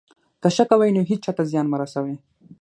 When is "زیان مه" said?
1.51-1.77